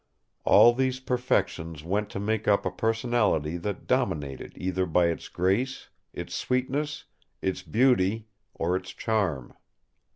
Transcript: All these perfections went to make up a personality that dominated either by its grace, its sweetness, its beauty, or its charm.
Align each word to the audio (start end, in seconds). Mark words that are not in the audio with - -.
All 0.45 0.73
these 0.73 0.99
perfections 0.99 1.83
went 1.83 2.09
to 2.09 2.19
make 2.19 2.47
up 2.47 2.65
a 2.65 2.71
personality 2.71 3.57
that 3.57 3.85
dominated 3.85 4.51
either 4.55 4.87
by 4.87 5.09
its 5.09 5.27
grace, 5.29 5.89
its 6.11 6.33
sweetness, 6.33 7.05
its 7.39 7.61
beauty, 7.61 8.25
or 8.55 8.75
its 8.75 8.91
charm. 8.93 9.53